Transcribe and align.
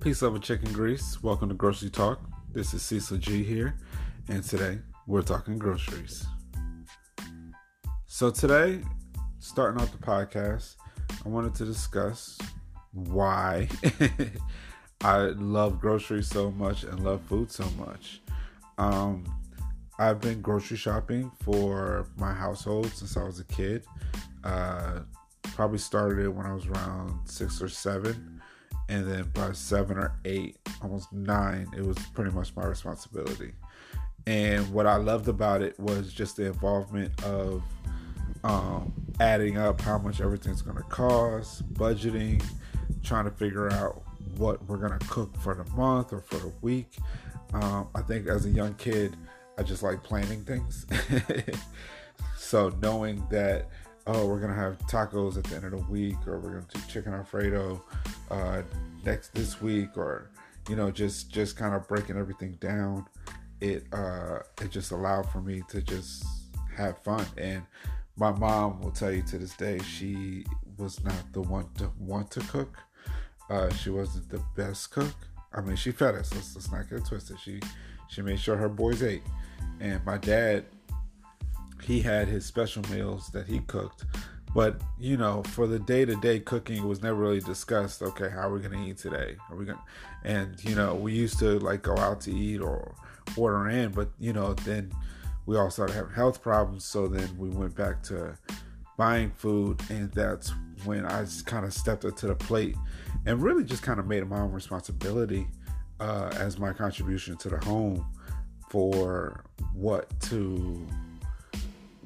Peace, 0.00 0.22
love, 0.22 0.34
and 0.36 0.44
chicken 0.44 0.72
grease. 0.72 1.20
Welcome 1.24 1.48
to 1.48 1.56
Grocery 1.56 1.90
Talk. 1.90 2.20
This 2.52 2.72
is 2.72 2.82
Cecil 2.82 3.18
G 3.18 3.42
here, 3.42 3.74
and 4.28 4.44
today 4.44 4.78
we're 5.08 5.22
talking 5.22 5.58
groceries. 5.58 6.24
So, 8.06 8.30
today, 8.30 8.80
starting 9.40 9.82
off 9.82 9.90
the 9.90 9.98
podcast, 9.98 10.76
I 11.26 11.28
wanted 11.28 11.56
to 11.56 11.64
discuss 11.64 12.38
why 12.92 13.68
I 15.00 15.18
love 15.18 15.80
groceries 15.80 16.28
so 16.28 16.52
much 16.52 16.84
and 16.84 17.00
love 17.00 17.20
food 17.22 17.50
so 17.50 17.64
much. 17.70 18.20
Um, 18.78 19.24
I've 19.98 20.20
been 20.20 20.40
grocery 20.40 20.76
shopping 20.76 21.32
for 21.42 22.06
my 22.16 22.32
household 22.32 22.86
since 22.94 23.16
I 23.16 23.24
was 23.24 23.40
a 23.40 23.44
kid. 23.46 23.84
Uh, 24.44 25.00
probably 25.42 25.78
started 25.78 26.24
it 26.24 26.28
when 26.28 26.46
I 26.46 26.54
was 26.54 26.66
around 26.68 27.28
six 27.28 27.60
or 27.60 27.68
seven, 27.68 28.40
and 28.88 29.06
then 29.10 29.30
by 29.34 29.52
seven 29.52 29.98
or 29.98 30.18
eight, 30.24 30.56
almost 30.82 31.12
nine, 31.12 31.68
it 31.76 31.84
was 31.84 31.98
pretty 32.14 32.30
much 32.30 32.54
my 32.56 32.64
responsibility. 32.64 33.52
And 34.26 34.70
what 34.72 34.86
I 34.86 34.96
loved 34.96 35.28
about 35.28 35.62
it 35.62 35.78
was 35.78 36.12
just 36.12 36.36
the 36.36 36.46
involvement 36.46 37.22
of 37.24 37.62
um, 38.44 38.92
adding 39.20 39.58
up 39.58 39.80
how 39.80 39.98
much 39.98 40.20
everything's 40.20 40.62
going 40.62 40.76
to 40.76 40.82
cost, 40.84 41.72
budgeting, 41.74 42.42
trying 43.02 43.24
to 43.24 43.30
figure 43.30 43.70
out 43.72 44.02
what 44.36 44.64
we're 44.66 44.76
going 44.76 44.98
to 44.98 45.06
cook 45.06 45.36
for 45.38 45.54
the 45.54 45.64
month 45.72 46.12
or 46.12 46.20
for 46.20 46.36
the 46.36 46.52
week. 46.60 46.96
Um, 47.52 47.88
I 47.94 48.02
think 48.02 48.26
as 48.26 48.46
a 48.46 48.50
young 48.50 48.74
kid, 48.74 49.16
I 49.56 49.62
just 49.62 49.82
like 49.82 50.02
planning 50.02 50.44
things. 50.44 50.86
so 52.36 52.70
knowing 52.80 53.26
that 53.30 53.68
oh, 54.08 54.26
we're 54.26 54.40
gonna 54.40 54.54
have 54.54 54.78
tacos 54.86 55.36
at 55.36 55.44
the 55.44 55.56
end 55.56 55.66
of 55.66 55.70
the 55.72 55.92
week, 55.92 56.16
or 56.26 56.40
we're 56.40 56.54
gonna 56.54 56.66
do 56.72 56.80
chicken 56.88 57.12
alfredo 57.12 57.82
uh, 58.30 58.62
next 59.04 59.34
this 59.34 59.60
week, 59.60 59.96
or 59.96 60.30
you 60.68 60.76
know, 60.76 60.90
just 60.90 61.30
just 61.30 61.56
kind 61.56 61.74
of 61.74 61.86
breaking 61.86 62.16
everything 62.16 62.54
down. 62.54 63.06
It 63.60 63.86
uh, 63.92 64.40
it 64.60 64.70
just 64.70 64.90
allowed 64.92 65.30
for 65.30 65.40
me 65.40 65.62
to 65.68 65.82
just 65.82 66.24
have 66.74 66.98
fun. 67.02 67.26
And 67.36 67.62
my 68.16 68.32
mom 68.32 68.80
will 68.80 68.90
tell 68.90 69.12
you 69.12 69.22
to 69.22 69.38
this 69.38 69.54
day, 69.54 69.78
she 69.80 70.44
was 70.78 71.04
not 71.04 71.32
the 71.32 71.42
one 71.42 71.68
to 71.74 71.90
want 71.98 72.30
to 72.32 72.40
cook. 72.40 72.78
Uh, 73.50 73.72
she 73.74 73.90
wasn't 73.90 74.28
the 74.30 74.42
best 74.56 74.90
cook. 74.90 75.14
I 75.52 75.60
mean, 75.60 75.76
she 75.76 75.92
fed 75.92 76.14
us. 76.14 76.32
Let's, 76.34 76.54
let's 76.54 76.72
not 76.72 76.88
get 76.88 77.04
twisted. 77.04 77.38
She 77.40 77.60
she 78.08 78.22
made 78.22 78.40
sure 78.40 78.56
her 78.56 78.68
boys 78.70 79.02
ate. 79.02 79.22
And 79.80 80.04
my 80.04 80.16
dad 80.16 80.64
he 81.82 82.00
had 82.00 82.28
his 82.28 82.44
special 82.44 82.82
meals 82.90 83.28
that 83.30 83.46
he 83.46 83.60
cooked. 83.60 84.04
But 84.54 84.80
you 84.98 85.16
know, 85.16 85.42
for 85.42 85.66
the 85.66 85.78
day-to-day 85.78 86.40
cooking, 86.40 86.78
it 86.78 86.86
was 86.86 87.02
never 87.02 87.16
really 87.16 87.40
discussed. 87.40 88.02
Okay, 88.02 88.28
how 88.30 88.48
are 88.48 88.52
we 88.52 88.60
gonna 88.60 88.84
eat 88.84 88.98
today? 88.98 89.36
Are 89.50 89.56
we 89.56 89.64
gonna? 89.66 89.82
And 90.24 90.62
you 90.64 90.74
know, 90.74 90.94
we 90.94 91.12
used 91.12 91.38
to 91.40 91.58
like 91.58 91.82
go 91.82 91.96
out 91.96 92.20
to 92.22 92.32
eat 92.32 92.60
or 92.60 92.94
order 93.36 93.68
in, 93.68 93.92
but 93.92 94.10
you 94.18 94.32
know, 94.32 94.54
then 94.54 94.92
we 95.46 95.56
all 95.56 95.70
started 95.70 95.94
having 95.94 96.12
health 96.12 96.42
problems. 96.42 96.84
So 96.84 97.08
then 97.08 97.28
we 97.36 97.48
went 97.48 97.74
back 97.74 98.02
to 98.04 98.36
buying 98.96 99.30
food, 99.30 99.80
and 99.90 100.10
that's 100.12 100.52
when 100.84 101.04
I 101.04 101.22
just 101.22 101.46
kind 101.46 101.64
of 101.64 101.72
stepped 101.72 102.04
up 102.04 102.16
to 102.16 102.26
the 102.26 102.34
plate 102.34 102.76
and 103.26 103.42
really 103.42 103.64
just 103.64 103.82
kind 103.82 104.00
of 104.00 104.06
made 104.06 104.22
it 104.22 104.28
my 104.28 104.40
own 104.40 104.52
responsibility 104.52 105.46
uh, 106.00 106.30
as 106.36 106.58
my 106.58 106.72
contribution 106.72 107.36
to 107.38 107.48
the 107.48 107.58
home 107.58 108.06
for 108.68 109.44
what 109.74 110.08
to 110.20 110.86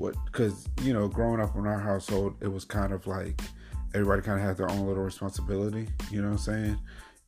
what 0.03 0.17
because 0.27 0.69
you 0.83 0.93
know 0.93 1.07
growing 1.07 1.41
up 1.41 1.55
in 1.57 1.65
our 1.65 1.79
household 1.79 2.35
it 2.41 2.49
was 2.49 2.65
kind 2.65 2.93
of 2.93 3.07
like 3.07 3.41
everybody 3.95 4.21
kind 4.21 4.41
of 4.41 4.45
had 4.45 4.57
their 4.57 4.69
own 4.71 4.85
little 4.85 5.05
responsibility 5.05 5.89
you 6.11 6.21
know 6.21 6.29
what 6.29 6.35
i'm 6.35 6.39
saying? 6.39 6.79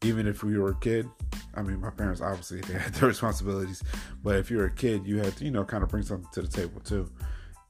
Even 0.02 0.26
if 0.26 0.42
we 0.42 0.58
were 0.58 0.70
a 0.70 0.80
kid 0.80 1.08
i 1.54 1.62
mean 1.62 1.80
my 1.80 1.90
parents 1.90 2.20
obviously 2.20 2.60
they 2.62 2.74
had 2.74 2.92
their 2.94 3.08
responsibilities 3.14 3.82
but 4.24 4.36
if 4.36 4.50
you're 4.50 4.66
a 4.66 4.74
kid 4.74 5.06
you 5.06 5.18
had 5.18 5.36
to 5.36 5.44
you 5.44 5.52
know 5.52 5.64
kind 5.64 5.84
of 5.84 5.88
bring 5.88 6.02
something 6.02 6.28
to 6.32 6.42
the 6.42 6.48
table 6.48 6.80
too. 6.80 7.08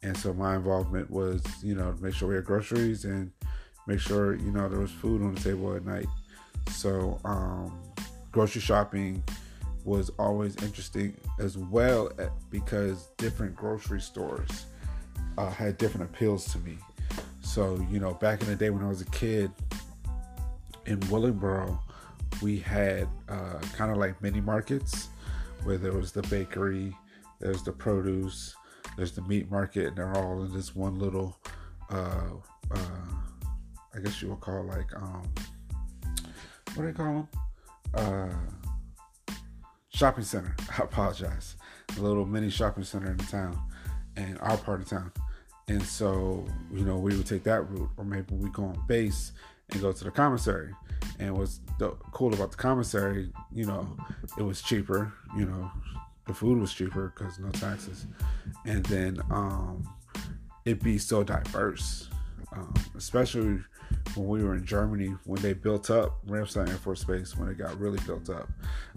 And 0.03 0.15
so 0.19 0.35
my 0.35 0.57
involvement 0.57 1.11
was 1.11 1.43
you 1.63 1.75
know 1.75 1.95
make 2.01 2.15
sure 2.15 2.29
we 2.29 2.35
had 2.35 2.45
groceries 2.45 3.05
and 3.05 3.31
make 3.87 4.01
sure 4.01 4.35
you 4.37 4.51
know 4.51 4.69
there 4.69 4.81
was 4.81 4.91
food 4.91 5.23
on 5.23 5.35
the 5.35 5.41
table 5.41 5.75
at 5.77 5.85
night. 5.85 6.09
So 6.71 7.21
um 7.25 7.79
grocery 8.33 8.63
shopping 8.63 9.23
was 9.85 10.11
always 10.19 10.57
interesting 10.63 11.15
as 11.39 11.59
well 11.59 12.11
eh, 12.19 12.29
because 12.51 13.09
different 13.19 13.55
grocery 13.55 14.01
stores 14.01 14.67
uh, 15.39 15.51
had 15.51 15.79
different 15.79 16.11
appeals 16.11 16.51
to 16.53 16.59
me. 16.59 16.79
So, 17.43 17.85
you 17.91 18.01
know, 18.01 18.15
back 18.15 18.41
in 18.43 18.49
the 18.49 18.57
day 18.57 18.71
when 18.71 18.83
I 18.83 18.89
was 18.89 19.01
a 19.01 19.07
kid 19.07 19.51
in 20.87 21.01
Willingboro, 21.01 21.79
we 22.43 22.59
had 22.59 23.09
uh, 23.29 23.59
kind 23.75 23.91
of 23.91 23.97
like 23.97 24.21
mini 24.23 24.41
markets 24.41 25.09
where 25.63 25.79
there 25.79 25.93
was 25.93 26.13
the 26.13 26.23
bakery, 26.23 26.97
there's 27.41 27.63
the 27.63 27.73
produce, 27.73 28.55
there's 28.97 29.13
the 29.13 29.23
meat 29.23 29.51
market, 29.51 29.89
and 29.89 29.97
they're 29.97 30.17
all 30.17 30.43
in 30.43 30.53
this 30.53 30.75
one 30.75 30.99
little, 30.99 31.37
uh, 31.91 32.31
uh, 32.71 32.79
I 33.95 34.01
guess 34.01 34.21
you 34.21 34.29
would 34.29 34.41
call 34.41 34.61
it 34.61 34.67
like, 34.67 34.95
um, 34.97 35.23
what 36.75 36.77
do 36.77 36.87
they 36.87 36.93
call 36.93 37.05
them? 37.05 37.29
Uh, 37.95 38.35
shopping 39.91 40.25
center. 40.25 40.55
I 40.79 40.83
apologize. 40.83 41.57
A 41.97 42.01
little 42.01 42.27
mini 42.27 42.51
shopping 42.51 42.85
center 42.85 43.11
in 43.11 43.17
the 43.17 43.25
town, 43.25 43.59
in 44.17 44.37
our 44.39 44.57
part 44.57 44.81
of 44.81 44.89
town. 44.89 45.13
And 45.69 45.83
so, 45.83 46.45
you 46.73 46.85
know, 46.85 46.99
we 46.99 47.17
would 47.17 47.27
take 47.27 47.45
that 47.45 47.63
route, 47.71 47.89
or 47.97 48.05
maybe 48.05 48.35
we 48.35 48.51
go 48.51 48.65
on 48.65 48.83
base 48.87 49.33
and 49.71 49.81
go 49.81 49.93
to 49.93 50.05
the 50.05 50.11
commissary. 50.11 50.75
And 51.19 51.37
what's 51.37 51.61
the, 51.79 51.91
cool 52.13 52.35
about 52.35 52.51
the 52.51 52.57
commissary, 52.57 53.31
you 53.53 53.65
know, 53.65 53.97
it 54.39 54.43
was 54.43 54.61
cheaper. 54.61 55.13
You 55.37 55.47
know, 55.47 55.71
the 56.27 56.35
food 56.35 56.59
was 56.59 56.73
cheaper 56.73 57.13
because 57.15 57.39
no 57.39 57.51
taxes, 57.51 58.07
and 58.65 58.85
then 58.87 59.21
um, 59.31 59.89
it'd 60.65 60.83
be 60.83 60.99
so 60.99 61.23
diverse, 61.23 62.09
um, 62.53 62.73
especially 62.97 63.61
when 64.15 64.29
we 64.29 64.43
were 64.43 64.55
in 64.55 64.65
Germany 64.65 65.15
when 65.25 65.41
they 65.43 65.53
built 65.53 65.91
up 65.91 66.27
Ramstein 66.27 66.69
Air 66.69 66.77
Force 66.77 67.05
Base 67.05 67.37
when 67.37 67.49
it 67.49 67.59
got 67.59 67.79
really 67.79 67.99
built 68.07 68.31
up, 68.31 68.49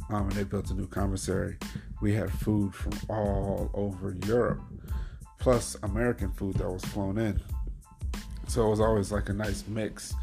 um, 0.09 0.23
and 0.23 0.31
they 0.33 0.43
built 0.43 0.71
a 0.71 0.73
new 0.73 0.87
commissary. 0.87 1.57
We 2.01 2.13
had 2.13 2.31
food 2.31 2.73
from 2.73 2.93
all 3.09 3.69
over 3.73 4.15
Europe 4.25 4.61
plus 5.39 5.75
American 5.83 6.31
food 6.31 6.55
that 6.55 6.69
was 6.69 6.83
flown 6.85 7.17
in. 7.17 7.41
So 8.47 8.65
it 8.65 8.69
was 8.69 8.79
always 8.79 9.11
like 9.11 9.29
a 9.29 9.33
nice 9.33 9.65
mix. 9.67 10.13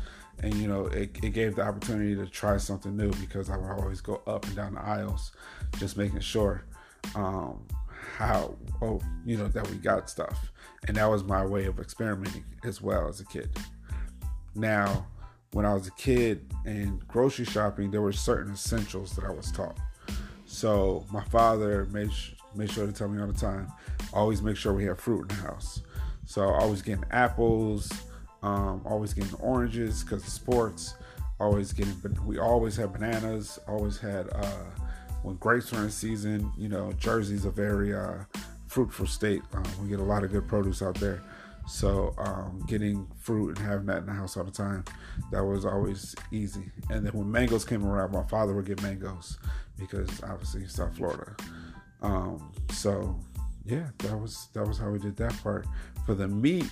And 0.41 0.55
you 0.55 0.69
know, 0.69 0.87
it, 0.87 1.17
it 1.23 1.31
gave 1.31 1.57
the 1.57 1.63
opportunity 1.63 2.15
to 2.17 2.27
try 2.27 2.57
something 2.57 2.97
new 2.97 3.11
because 3.13 3.51
I 3.51 3.57
would 3.57 3.71
always 3.71 4.01
go 4.01 4.23
up 4.27 4.45
and 4.47 4.57
down 4.57 4.75
the 4.75 4.83
aisles, 4.83 5.33
just 5.79 5.97
making 5.97 6.21
sure 6.21 6.65
um, 7.15 7.67
how 8.17 8.57
oh 8.83 9.01
you 9.25 9.37
know 9.37 9.49
that 9.49 9.69
we 9.71 9.77
got 9.77 10.11
stuff, 10.11 10.53
and 10.89 10.97
that 10.97 11.07
was 11.07 11.23
my 11.25 11.45
way 11.45 11.67
of 11.67 11.79
experimenting 11.79 12.45
as 12.65 12.83
well 12.83 13.09
as 13.09 13.21
a 13.21 13.25
kid. 13.27 13.57
Now, 14.55 15.07
when 15.53 15.65
I 15.65 15.75
was 15.75 15.87
a 15.87 15.93
kid 15.93 16.53
and 16.65 17.07
grocery 17.07 17.45
shopping, 17.45 17.91
there 17.91 18.03
were 18.03 18.13
certain 18.13 18.53
essentials 18.53 19.15
that 19.17 19.25
I 19.25 19.31
was 19.31 19.51
taught. 19.53 19.79
So 20.55 21.05
my 21.11 21.25
father 21.25 21.87
made 21.87 22.11
made 22.55 22.71
sure 22.71 22.87
to 22.87 22.93
tell 22.93 23.09
me 23.09 23.21
all 23.21 23.27
the 23.27 23.33
time, 23.33 23.73
always 24.13 24.41
make 24.41 24.57
sure 24.57 24.73
we 24.73 24.85
have 24.85 25.01
fruit 25.01 25.23
in 25.23 25.29
the 25.29 25.43
house. 25.43 25.83
So 26.27 26.45
always 26.45 26.81
getting 26.81 27.05
apples, 27.11 27.91
um, 28.41 28.81
always 28.85 29.13
getting 29.13 29.35
oranges 29.41 30.05
because 30.05 30.23
of 30.23 30.29
sports. 30.29 30.95
Always 31.41 31.73
getting, 31.73 31.95
but 31.95 32.13
we 32.25 32.39
always 32.39 32.77
had 32.77 32.93
bananas. 32.93 33.59
Always 33.67 33.99
had 33.99 34.29
uh, 34.33 34.65
when 35.25 35.35
grapes 35.37 35.73
were 35.73 35.83
in 35.83 35.91
season. 35.91 36.53
You 36.57 36.69
know, 36.69 36.93
Jersey's 36.93 37.45
a 37.45 37.51
very 37.51 37.93
uh, 37.93 38.19
fruitful 38.69 39.09
state. 39.09 39.43
Um, 39.55 39.65
we 39.83 39.89
get 39.89 39.99
a 39.99 40.05
lot 40.05 40.23
of 40.23 40.31
good 40.31 40.47
produce 40.47 40.81
out 40.81 40.95
there. 40.95 41.21
So 41.67 42.15
um, 42.19 42.63
getting 42.67 43.07
fruit 43.19 43.57
and 43.57 43.67
having 43.67 43.87
that 43.87 43.99
in 43.99 44.07
the 44.07 44.13
house 44.13 44.37
all 44.37 44.45
the 44.45 44.51
time, 44.51 44.85
that 45.31 45.43
was 45.43 45.65
always 45.65 46.15
easy. 46.31 46.71
And 46.91 47.07
then 47.07 47.13
when 47.13 47.31
mangoes 47.31 47.65
came 47.65 47.85
around, 47.85 48.13
my 48.13 48.23
father 48.25 48.55
would 48.55 48.67
get 48.67 48.83
mangoes 48.83 49.39
because 49.79 50.23
obviously 50.23 50.67
South 50.67 50.97
Florida. 50.97 51.35
Um, 52.03 52.53
so 52.71 53.19
yeah, 53.65 53.89
that 53.99 54.17
was 54.17 54.49
that 54.53 54.67
was 54.67 54.79
how 54.79 54.91
we 54.91 54.99
did 54.99 55.17
that 55.17 55.37
part. 55.43 55.67
For 56.05 56.15
the 56.15 56.29
meat, 56.29 56.69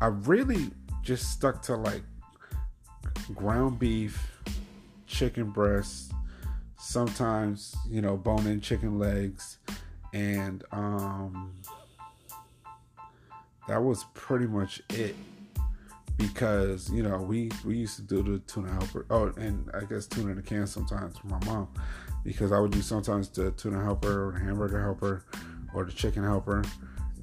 I 0.00 0.06
really 0.06 0.70
just 1.02 1.32
stuck 1.32 1.62
to 1.62 1.76
like 1.76 2.02
ground 3.34 3.78
beef, 3.78 4.30
chicken 5.06 5.50
breasts, 5.50 6.12
sometimes 6.78 7.74
you 7.88 8.02
know 8.02 8.16
bone-in 8.16 8.60
chicken 8.60 8.98
legs, 8.98 9.58
and 10.12 10.64
um, 10.70 11.54
that 13.68 13.82
was 13.82 14.04
pretty 14.14 14.46
much 14.46 14.82
it. 14.90 15.14
Because 16.16 16.90
you 16.90 17.04
know 17.04 17.18
we 17.18 17.50
we 17.64 17.76
used 17.76 17.94
to 17.96 18.02
do 18.02 18.22
the 18.22 18.40
tuna 18.40 18.72
helper. 18.72 19.06
Oh, 19.08 19.26
and 19.36 19.70
I 19.72 19.84
guess 19.84 20.06
tuna 20.06 20.32
in 20.32 20.38
a 20.38 20.42
can 20.42 20.66
sometimes 20.66 21.16
for 21.16 21.28
my 21.28 21.38
mom 21.44 21.68
because 22.24 22.50
I 22.50 22.58
would 22.58 22.72
do 22.72 22.82
sometimes 22.82 23.28
the 23.28 23.52
tuna 23.52 23.82
helper 23.82 24.28
or 24.28 24.32
the 24.32 24.40
hamburger 24.40 24.82
helper 24.82 25.24
or 25.74 25.84
the 25.84 25.92
chicken 25.92 26.24
helper. 26.24 26.64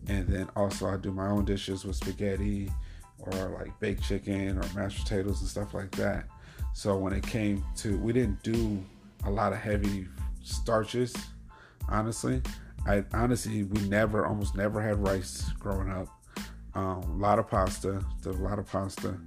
And 0.07 0.27
then 0.27 0.47
also 0.55 0.87
I 0.87 0.97
do 0.97 1.11
my 1.11 1.27
own 1.27 1.45
dishes 1.45 1.83
with 1.83 1.97
spaghetti 1.97 2.71
or 3.19 3.57
like 3.59 3.77
baked 3.79 4.03
chicken 4.03 4.57
or 4.57 4.63
mashed 4.73 5.03
potatoes 5.03 5.41
and 5.41 5.49
stuff 5.49 5.73
like 5.73 5.91
that. 5.91 6.25
So 6.73 6.97
when 6.97 7.13
it 7.13 7.25
came 7.25 7.63
to, 7.77 7.97
we 7.97 8.13
didn't 8.13 8.43
do 8.43 8.83
a 9.25 9.29
lot 9.29 9.53
of 9.53 9.59
heavy 9.59 10.07
starches. 10.43 11.13
Honestly, 11.89 12.41
I 12.87 13.03
honestly 13.13 13.63
we 13.63 13.87
never, 13.87 14.25
almost 14.25 14.55
never 14.55 14.81
had 14.81 15.01
rice 15.05 15.49
growing 15.59 15.89
up. 15.89 16.07
Um, 16.75 17.01
a 17.03 17.17
lot 17.17 17.39
of 17.39 17.49
pasta, 17.49 18.03
a 18.25 18.29
lot 18.29 18.59
of 18.59 18.67
pasta, 18.67 19.17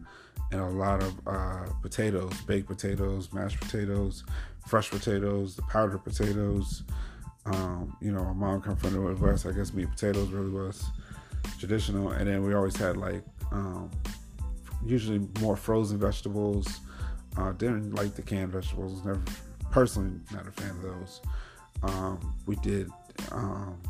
and 0.53 0.61
a 0.61 0.69
lot 0.69 1.03
of 1.03 1.15
uh, 1.27 1.67
potatoes, 1.83 2.33
baked 2.43 2.69
potatoes, 2.69 3.33
mashed 3.33 3.59
potatoes, 3.61 4.25
fresh 4.67 4.91
potatoes, 4.91 5.57
the 5.57 5.63
powdered 5.63 6.05
potatoes. 6.05 6.83
Um, 7.47 7.97
you 8.01 8.13
know, 8.13 8.23
my 8.25 8.33
mom 8.33 8.61
come 8.61 8.77
from 8.77 8.93
the 8.93 9.01
Midwest. 9.01 9.47
I 9.47 9.53
guess 9.53 9.73
meat 9.73 9.91
potatoes 9.91 10.29
really 10.29 10.51
was 10.51 10.85
traditional, 11.59 12.11
and 12.11 12.29
then 12.29 12.43
we 12.45 12.55
always 12.55 12.77
had 12.77 12.97
like 12.97 13.23
um, 13.51 13.91
usually 14.85 15.27
more 15.41 15.57
frozen 15.57 15.99
vegetables. 15.99 16.81
Uh, 17.37 17.53
didn't 17.53 17.95
like 17.95 18.15
the 18.15 18.23
canned 18.23 18.53
vegetables. 18.53 19.05
Never 19.05 19.23
personally 19.71 20.19
not 20.33 20.47
a 20.47 20.51
fan 20.51 20.71
of 20.71 20.83
those. 20.83 21.21
Um, 21.83 22.35
we 22.47 22.57
did 22.57 22.91
um, 23.33 23.81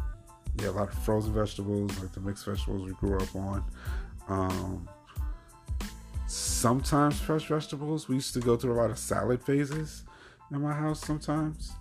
yeah 0.61 0.71
a 0.71 0.73
lot 0.73 0.89
of 0.89 0.95
frozen 0.95 1.33
vegetables, 1.33 1.99
like 1.99 2.13
the 2.13 2.21
mixed 2.21 2.45
vegetables 2.45 2.85
we 2.87 2.93
grew 2.95 3.19
up 3.19 3.35
on. 3.35 3.65
Um, 4.29 4.89
sometimes 6.27 7.19
fresh 7.21 7.47
vegetables. 7.47 8.09
We 8.09 8.17
used 8.17 8.35
to 8.35 8.41
go 8.41 8.57
through 8.57 8.75
a 8.75 8.79
lot 8.81 8.91
of 8.91 8.99
salad 8.99 9.43
phases 9.43 10.05
in 10.51 10.61
my 10.61 10.73
house 10.73 11.01
sometimes, 11.01 11.73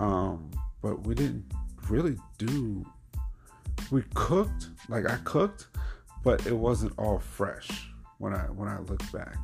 um, 0.00 0.50
but 0.80 1.06
we 1.06 1.14
didn't 1.14 1.44
really 1.88 2.16
do. 2.38 2.86
We 3.90 4.02
cooked 4.14 4.68
like 4.88 5.08
I 5.10 5.16
cooked, 5.24 5.66
but 6.22 6.46
it 6.46 6.56
wasn't 6.56 6.92
all 6.98 7.18
fresh 7.18 7.88
when 8.18 8.32
I 8.32 8.42
when 8.42 8.68
I 8.68 8.78
look 8.80 9.02
back, 9.12 9.36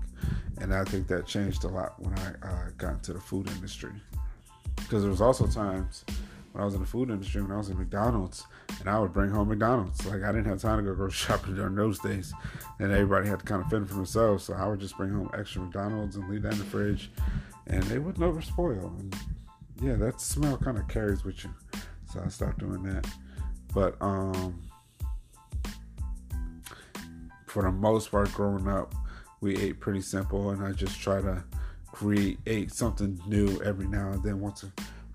and 0.60 0.74
I 0.74 0.84
think 0.84 1.08
that 1.08 1.26
changed 1.26 1.64
a 1.64 1.68
lot 1.68 2.00
when 2.00 2.16
I 2.18 2.46
uh, 2.46 2.70
got 2.76 2.94
into 2.94 3.12
the 3.12 3.20
food 3.20 3.48
industry. 3.48 3.92
Because 4.76 5.02
there 5.02 5.10
was 5.10 5.20
also 5.20 5.46
times 5.46 6.04
when 6.52 6.62
I 6.62 6.64
was 6.64 6.74
in 6.74 6.80
the 6.80 6.86
food 6.86 7.10
industry, 7.10 7.42
when 7.42 7.52
I 7.52 7.56
was 7.56 7.68
in 7.68 7.78
McDonald's, 7.78 8.46
and 8.80 8.88
I 8.88 8.98
would 8.98 9.12
bring 9.12 9.30
home 9.30 9.48
McDonald's. 9.48 10.04
Like 10.06 10.22
I 10.22 10.32
didn't 10.32 10.46
have 10.46 10.60
time 10.60 10.78
to 10.78 10.84
go 10.84 10.94
grocery 10.94 11.12
shopping 11.36 11.54
during 11.56 11.74
those 11.74 11.98
days, 11.98 12.32
and 12.78 12.92
everybody 12.92 13.28
had 13.28 13.40
to 13.40 13.44
kind 13.44 13.62
of 13.62 13.70
fend 13.70 13.88
for 13.88 13.94
themselves. 13.94 14.44
So 14.44 14.54
I 14.54 14.66
would 14.66 14.80
just 14.80 14.96
bring 14.96 15.10
home 15.10 15.30
extra 15.36 15.62
McDonald's 15.62 16.16
and 16.16 16.28
leave 16.28 16.42
that 16.42 16.52
in 16.52 16.58
the 16.58 16.64
fridge, 16.64 17.10
and 17.66 17.82
they 17.84 17.98
would 17.98 18.18
never 18.18 18.40
spoil. 18.40 18.92
And 18.98 19.16
yeah, 19.80 19.94
that 19.94 20.20
smell 20.20 20.56
kind 20.56 20.78
of 20.78 20.88
carries 20.88 21.24
with 21.24 21.44
you. 21.44 21.50
So 22.12 22.22
I 22.24 22.28
stopped 22.28 22.58
doing 22.58 22.82
that. 22.84 23.06
But 23.74 23.96
um, 24.00 24.62
for 27.46 27.62
the 27.62 27.70
most 27.70 28.10
part, 28.10 28.32
growing 28.32 28.66
up, 28.66 28.94
we 29.40 29.56
ate 29.56 29.78
pretty 29.78 30.00
simple, 30.00 30.50
and 30.50 30.64
I 30.64 30.72
just 30.72 31.00
try 31.00 31.20
to 31.20 31.44
create 31.92 32.72
something 32.72 33.20
new 33.26 33.60
every 33.62 33.86
now 33.86 34.10
and 34.10 34.22
then, 34.22 34.40
once 34.40 34.64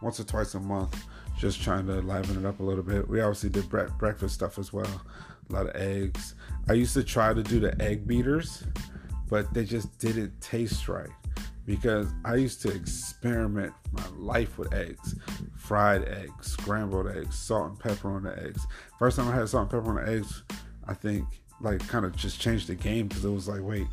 once 0.01 0.19
or 0.19 0.25
twice 0.25 0.53
a 0.53 0.59
month, 0.59 1.05
just 1.37 1.61
trying 1.61 1.85
to 1.87 2.01
liven 2.01 2.37
it 2.37 2.45
up 2.45 2.59
a 2.59 2.63
little 2.63 2.83
bit. 2.83 3.07
We 3.07 3.21
obviously 3.21 3.49
did 3.49 3.69
bre- 3.69 3.91
breakfast 3.97 4.35
stuff 4.35 4.57
as 4.57 4.71
well, 4.71 5.01
a 5.49 5.53
lot 5.53 5.67
of 5.67 5.75
eggs. 5.75 6.35
I 6.69 6.73
used 6.73 6.93
to 6.93 7.03
try 7.03 7.33
to 7.33 7.43
do 7.43 7.59
the 7.59 7.79
egg 7.81 8.07
beaters, 8.07 8.63
but 9.29 9.53
they 9.53 9.65
just 9.65 9.97
didn't 9.99 10.39
taste 10.41 10.87
right 10.87 11.09
because 11.65 12.07
I 12.25 12.35
used 12.35 12.61
to 12.63 12.69
experiment 12.69 13.73
my 13.91 14.05
life 14.17 14.57
with 14.57 14.73
eggs, 14.73 15.15
fried 15.55 16.07
eggs, 16.07 16.51
scrambled 16.51 17.07
eggs, 17.07 17.35
salt 17.35 17.69
and 17.69 17.79
pepper 17.79 18.11
on 18.11 18.23
the 18.23 18.43
eggs. 18.43 18.65
First 18.99 19.17
time 19.17 19.29
I 19.29 19.35
had 19.35 19.47
salt 19.49 19.63
and 19.63 19.71
pepper 19.71 19.97
on 19.97 20.05
the 20.05 20.11
eggs, 20.11 20.43
I 20.87 20.93
think 20.93 21.25
like 21.61 21.85
kind 21.87 22.05
of 22.05 22.15
just 22.15 22.39
changed 22.39 22.67
the 22.67 22.75
game 22.75 23.07
because 23.07 23.23
it 23.23 23.29
was 23.29 23.47
like, 23.47 23.61
wait, 23.61 23.87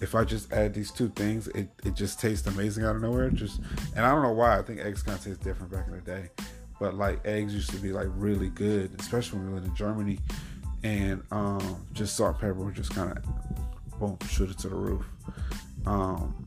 if 0.00 0.14
I 0.14 0.24
just 0.24 0.52
add 0.52 0.74
these 0.74 0.90
two 0.90 1.08
things, 1.10 1.48
it, 1.48 1.68
it 1.84 1.94
just 1.94 2.20
tastes 2.20 2.46
amazing 2.46 2.84
out 2.84 2.96
of 2.96 3.02
nowhere. 3.02 3.30
Just 3.30 3.60
and 3.96 4.04
I 4.04 4.10
don't 4.10 4.22
know 4.22 4.32
why. 4.32 4.58
I 4.58 4.62
think 4.62 4.80
eggs 4.80 5.02
kind 5.02 5.18
of 5.18 5.24
taste 5.24 5.40
different 5.40 5.72
back 5.72 5.86
in 5.86 5.94
the 5.94 6.00
day, 6.00 6.30
but 6.80 6.94
like 6.94 7.24
eggs 7.26 7.54
used 7.54 7.70
to 7.70 7.76
be 7.76 7.92
like 7.92 8.08
really 8.10 8.48
good, 8.48 8.94
especially 9.00 9.38
when 9.38 9.48
we 9.48 9.54
lived 9.54 9.66
in 9.66 9.74
Germany, 9.74 10.18
and 10.82 11.22
um, 11.30 11.86
just 11.92 12.16
salt 12.16 12.32
and 12.32 12.40
pepper 12.40 12.54
would 12.54 12.74
just 12.74 12.94
kind 12.94 13.16
of 13.16 13.98
boom 13.98 14.18
shoot 14.28 14.50
it 14.50 14.58
to 14.58 14.68
the 14.68 14.76
roof. 14.76 15.04
Um, 15.86 16.46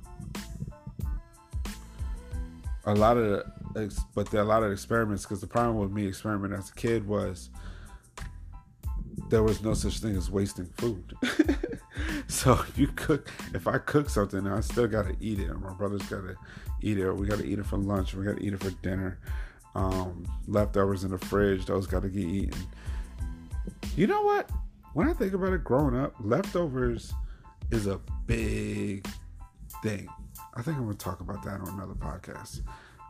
a 2.86 2.96
lot 2.96 3.18
of 3.18 3.44
the, 3.74 4.04
but 4.16 4.30
there 4.32 4.42
are 4.42 4.44
a 4.44 4.48
lot 4.48 4.64
of 4.64 4.72
experiments 4.72 5.24
because 5.24 5.42
the 5.42 5.48
problem 5.48 5.78
with 5.78 5.92
me 5.92 6.08
experimenting 6.08 6.58
as 6.58 6.70
a 6.70 6.74
kid 6.74 7.08
was 7.08 7.50
there 9.30 9.44
was 9.44 9.62
no 9.64 9.74
such 9.74 10.00
thing 10.00 10.16
as 10.16 10.30
wasting 10.30 10.66
food. 10.78 11.16
so 12.28 12.54
if 12.68 12.78
you 12.78 12.88
cook, 12.88 13.30
if 13.54 13.68
I 13.68 13.78
cook 13.78 14.10
something, 14.10 14.46
I 14.46 14.60
still 14.60 14.88
got 14.88 15.08
to 15.08 15.16
eat 15.20 15.40
it. 15.40 15.50
And 15.50 15.62
my 15.62 15.74
brother's 15.74 16.04
got 16.04 16.22
to 16.22 16.36
eat 16.82 16.98
it. 16.98 17.04
Or 17.04 17.14
we 17.14 17.28
got 17.28 17.40
to 17.40 17.46
eat 17.46 17.58
it 17.58 17.66
for 17.66 17.78
lunch. 17.78 18.14
or 18.14 18.20
we 18.20 18.26
got 18.26 18.38
to 18.38 18.46
eat 18.46 18.54
it 18.54 18.62
for 18.62 18.72
dinner. 18.82 19.20
Um, 19.74 20.28
leftovers 20.48 21.04
in 21.04 21.12
the 21.12 21.18
fridge, 21.18 21.66
those 21.66 21.88
got 21.88 22.04
to 22.04 22.10
get 22.10 22.24
eaten. 22.24 22.68
You 23.96 24.08
know 24.08 24.22
what? 24.22 24.50
When 24.94 25.08
I 25.08 25.14
think 25.14 25.34
about 25.34 25.54
it, 25.54 25.64
growing 25.64 25.98
up, 25.98 26.14
leftovers 26.20 27.14
is 27.72 27.88
a 27.88 28.00
big 28.26 29.08
thing. 29.82 30.08
I 30.54 30.62
think 30.62 30.78
I'm 30.78 30.84
gonna 30.84 30.96
talk 30.96 31.22
about 31.22 31.44
that 31.44 31.62
on 31.62 31.70
another 31.70 31.94
podcast 31.94 32.62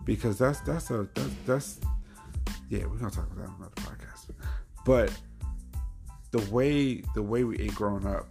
because 0.05 0.37
that's 0.37 0.59
that's 0.61 0.91
a 0.91 1.07
that's, 1.15 1.29
that's 1.45 1.79
yeah 2.69 2.85
we're 2.85 2.97
gonna 2.97 3.09
talk 3.09 3.25
about 3.31 3.37
that 3.37 3.49
on 3.49 3.55
another 3.57 3.75
podcast. 3.75 4.29
But 4.85 5.11
the 6.31 6.39
way 6.51 7.03
the 7.15 7.23
way 7.23 7.43
we 7.43 7.57
ate 7.57 7.73
growing 7.75 8.05
up 8.05 8.27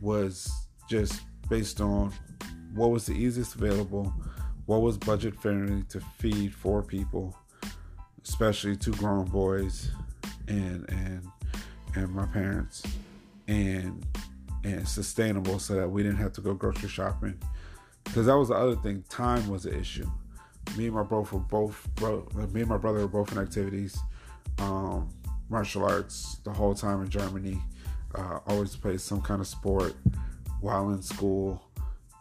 was 0.00 0.50
just 0.88 1.20
based 1.48 1.80
on 1.80 2.12
what 2.74 2.90
was 2.90 3.06
the 3.06 3.12
easiest 3.12 3.56
available, 3.56 4.12
what 4.72 4.80
was 4.80 4.96
budget 4.96 5.38
friendly 5.38 5.82
to 5.82 6.00
feed 6.16 6.54
four 6.54 6.82
people, 6.82 7.36
especially 8.24 8.74
two 8.74 8.92
grown 8.92 9.26
boys 9.26 9.90
and 10.48 10.88
and 10.88 11.28
and 11.94 12.08
my 12.08 12.24
parents, 12.24 12.82
and 13.48 14.06
and 14.64 14.88
sustainable 14.88 15.58
so 15.58 15.74
that 15.74 15.86
we 15.90 16.02
didn't 16.02 16.16
have 16.16 16.32
to 16.32 16.40
go 16.40 16.54
grocery 16.54 16.88
shopping. 16.88 17.38
Because 18.04 18.24
that 18.24 18.38
was 18.38 18.48
the 18.48 18.54
other 18.54 18.76
thing. 18.76 19.04
Time 19.10 19.46
was 19.50 19.66
an 19.66 19.78
issue. 19.78 20.10
Me 20.78 20.86
and 20.86 20.94
my 20.94 21.02
bro 21.02 21.20
were 21.30 21.38
both 21.38 21.86
bro. 21.96 22.26
Me 22.52 22.62
and 22.62 22.70
my 22.70 22.78
brother 22.78 23.00
were 23.00 23.08
both 23.08 23.30
in 23.30 23.36
activities. 23.36 23.98
Um, 24.56 25.10
martial 25.50 25.84
arts 25.84 26.38
the 26.44 26.50
whole 26.50 26.74
time 26.74 27.02
in 27.02 27.10
Germany. 27.10 27.60
Uh, 28.14 28.38
always 28.46 28.74
played 28.74 29.02
some 29.02 29.20
kind 29.20 29.42
of 29.42 29.46
sport 29.46 29.94
while 30.62 30.88
in 30.88 31.02
school. 31.02 31.62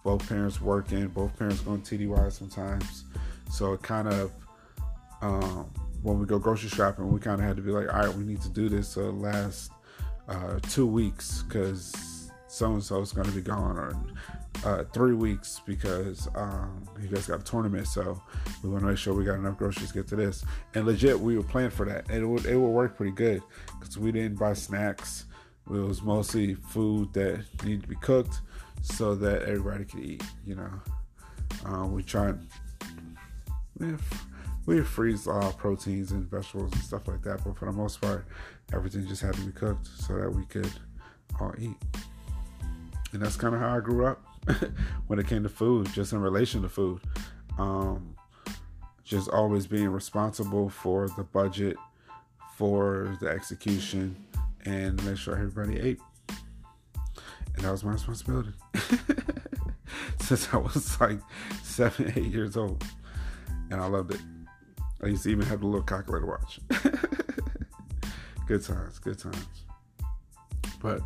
Both 0.04 0.28
parents 0.28 0.60
working, 0.60 1.08
both 1.10 1.38
parents 1.38 1.62
going 1.62 1.82
TDY 1.82 2.32
sometimes. 2.32 3.06
So 3.52 3.74
it 3.74 3.82
kind 3.84 4.08
of, 4.08 4.32
um, 5.22 5.70
when 6.02 6.20
we 6.20 6.26
go 6.26 6.40
grocery 6.40 6.70
shopping, 6.70 7.12
we 7.12 7.20
kind 7.20 7.40
of 7.40 7.46
had 7.46 7.56
to 7.58 7.62
be 7.62 7.72
like, 7.72 7.94
all 7.94 8.06
right, 8.06 8.16
we 8.16 8.24
need 8.24 8.42
to 8.42 8.50
do 8.50 8.70
this 8.70 8.88
so 8.88 9.10
it 9.10 9.16
lasts 9.16 9.70
uh, 10.28 10.60
two 10.70 10.88
weeks 10.88 11.44
because 11.44 12.22
so 12.48 12.74
and 12.74 12.84
so 12.84 13.00
is 13.00 13.14
going 13.14 13.28
to 13.28 13.34
be 13.34 13.42
gone, 13.42 13.78
or 13.78 13.96
uh, 14.66 14.84
three 14.94 15.14
weeks 15.14 15.62
because 15.66 16.28
um, 16.36 16.84
you 17.02 17.08
guys 17.08 17.28
got 17.28 17.40
a 17.40 17.44
tournament. 17.44 17.88
So 17.88 18.22
we 18.62 18.70
want 18.70 18.84
to 18.84 18.90
make 18.90 18.98
sure 18.98 19.14
we 19.14 19.24
got 19.24 19.36
enough 19.36 19.58
groceries 19.58 19.90
to 19.90 19.94
get 19.94 20.08
to 20.10 20.18
this. 20.18 20.44
And 20.74 20.86
legit, 20.86 21.18
we 21.18 21.38
were 21.38 21.44
planning 21.44 21.72
for 21.72 21.86
that. 21.86 22.10
And 22.10 22.24
it 22.24 22.26
would 22.26 22.46
it 22.46 22.58
would 22.58 22.68
work 22.68 22.98
pretty 22.98 23.14
good 23.14 23.42
because 23.80 23.98
we 23.98 24.12
didn't 24.12 24.38
buy 24.38 24.54
snacks. 24.54 25.26
It 25.68 25.74
was 25.74 26.02
mostly 26.02 26.56
food 26.56 27.14
that 27.14 27.46
needed 27.64 27.84
to 27.84 27.88
be 27.88 27.96
cooked 27.96 28.42
so 28.82 29.16
that 29.16 29.44
everybody 29.44 29.86
could 29.86 30.00
eat. 30.02 30.24
You 30.46 30.56
know, 30.56 30.72
um, 31.66 31.94
we 31.94 32.04
tried. 32.04 32.38
Yeah, 33.80 33.98
we 34.66 34.82
freeze 34.82 35.28
all 35.28 35.54
proteins 35.54 36.12
and 36.12 36.30
vegetables 36.30 36.72
and 36.74 36.82
stuff 36.82 37.08
like 37.08 37.24
that, 37.24 37.44
but 37.44 37.58
for 37.58 37.66
the 37.66 37.72
most 37.72 38.00
part, 38.02 38.26
everything 38.74 39.08
just 39.08 39.22
had 39.22 39.34
to 39.34 39.42
be 39.42 39.52
cooked 39.52 39.88
so 39.88 40.18
that 40.18 40.30
we 40.30 40.46
could 40.46 40.72
all 41.40 41.54
eat. 41.58 41.78
And 43.14 43.22
that's 43.22 43.36
kind 43.36 43.56
of 43.56 43.62
how 43.62 43.76
I 43.76 43.80
grew 43.80 44.06
up. 44.06 44.22
when 45.08 45.20
it 45.20 45.28
came 45.28 45.44
to 45.44 45.50
food, 45.50 45.92
just 45.94 46.14
in 46.14 46.22
relation 46.22 46.62
to 46.62 46.70
food. 46.70 47.00
Um, 47.58 48.16
just 49.04 49.30
always 49.30 49.68
being 49.68 49.90
responsible 49.90 50.70
for 50.70 51.10
the 51.10 51.24
budget, 51.24 51.76
for 52.56 53.18
the 53.20 53.28
execution, 53.28 54.16
and 54.66 55.04
make 55.06 55.18
sure 55.18 55.36
everybody 55.36 55.80
ate. 55.80 56.00
And 57.62 57.68
that 57.68 57.74
was 57.74 57.84
my 57.84 57.92
responsibility. 57.92 58.54
Since 60.20 60.52
I 60.52 60.58
was 60.58 61.00
like 61.00 61.20
seven, 61.62 62.12
eight 62.16 62.32
years 62.32 62.58
old. 62.58 62.84
And 63.70 63.80
I 63.80 63.86
loved 63.86 64.16
it. 64.16 64.22
I 65.04 65.10
used 65.10 65.22
to 65.24 65.30
even 65.30 65.46
have 65.46 65.60
the 65.60 65.68
little 65.68 65.84
calculator 65.84 66.26
watch. 66.26 66.60
good 68.48 68.64
times, 68.64 68.98
good 68.98 69.20
times. 69.20 69.46
But 70.82 71.04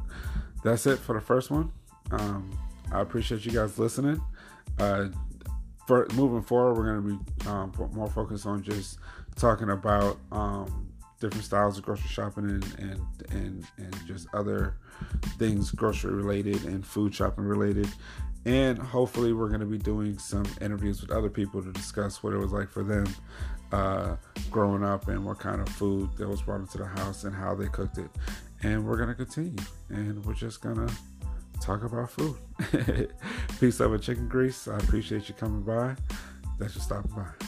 that's 0.64 0.88
it 0.88 0.98
for 0.98 1.12
the 1.14 1.20
first 1.20 1.52
one. 1.52 1.74
Um, 2.12 2.58
I 2.90 3.02
appreciate 3.02 3.46
you 3.46 3.52
guys 3.52 3.78
listening. 3.78 4.22
Uh, 4.80 5.08
for 5.86 6.08
moving 6.14 6.42
forward, 6.42 6.76
we're 6.78 6.86
going 6.86 7.04
to 7.04 7.44
be 7.44 7.50
um, 7.50 7.74
more 7.92 8.10
focused 8.10 8.46
on 8.46 8.64
just 8.64 9.00
talking 9.36 9.72
about 9.72 10.20
um, 10.32 10.88
different 11.20 11.46
styles 11.46 11.78
of 11.78 11.84
grocery 11.84 12.10
shopping 12.10 12.50
and, 12.50 12.64
and 12.80 13.02
and 13.32 13.68
and 13.78 14.08
just 14.08 14.28
other 14.34 14.78
things 15.38 15.72
grocery 15.72 16.14
related 16.14 16.64
and 16.66 16.86
food 16.86 17.14
shopping 17.14 17.46
related. 17.46 17.88
And 18.46 18.78
hopefully, 18.78 19.34
we're 19.34 19.48
going 19.48 19.62
to 19.62 19.66
be 19.66 19.80
doing 19.80 20.20
some 20.20 20.46
interviews 20.62 21.02
with 21.02 21.10
other 21.10 21.30
people 21.30 21.64
to 21.64 21.72
discuss 21.72 22.22
what 22.22 22.32
it 22.32 22.38
was 22.38 22.52
like 22.52 22.70
for 22.70 22.84
them 22.84 23.08
uh, 23.72 24.16
growing 24.52 24.84
up 24.84 25.08
and 25.08 25.26
what 25.26 25.40
kind 25.40 25.62
of 25.62 25.70
food 25.70 26.10
that 26.18 26.28
was 26.28 26.42
brought 26.42 26.62
into 26.62 26.78
the 26.78 26.86
house 26.86 27.24
and 27.24 27.36
how 27.36 27.56
they 27.56 27.68
cooked 27.68 27.98
it. 27.98 28.10
And 28.64 28.86
we're 28.86 28.98
going 28.98 29.10
to 29.10 29.16
continue. 29.16 29.56
And 29.90 30.24
we're 30.26 30.34
just 30.34 30.62
going 30.62 30.88
to 30.88 30.94
talk 31.60 31.84
about 31.84 32.12
food. 32.12 32.38
Peace, 33.60 33.80
love, 33.80 33.94
and 33.94 34.04
chicken 34.04 34.28
grease. 34.28 34.68
I 34.68 34.78
appreciate 34.78 35.28
you 35.28 35.36
coming 35.36 35.62
by. 35.62 35.96
Thanks 36.60 36.76
for 36.76 36.80
stopping 36.80 37.12
by. 37.16 37.45